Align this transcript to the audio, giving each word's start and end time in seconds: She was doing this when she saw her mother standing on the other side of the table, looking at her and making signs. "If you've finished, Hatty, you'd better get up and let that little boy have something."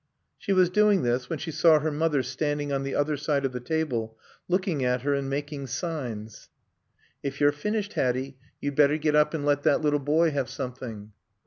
She 0.39 0.51
was 0.51 0.71
doing 0.71 1.03
this 1.03 1.29
when 1.29 1.37
she 1.37 1.51
saw 1.51 1.77
her 1.77 1.91
mother 1.91 2.23
standing 2.23 2.71
on 2.71 2.81
the 2.81 2.95
other 2.95 3.15
side 3.15 3.45
of 3.45 3.51
the 3.51 3.59
table, 3.59 4.17
looking 4.47 4.83
at 4.83 5.03
her 5.03 5.13
and 5.13 5.29
making 5.29 5.67
signs. 5.67 6.49
"If 7.21 7.39
you've 7.39 7.53
finished, 7.53 7.93
Hatty, 7.93 8.35
you'd 8.59 8.73
better 8.75 8.97
get 8.97 9.15
up 9.15 9.35
and 9.35 9.45
let 9.45 9.61
that 9.61 9.81
little 9.81 9.99
boy 9.99 10.31
have 10.31 10.49
something." 10.49 11.11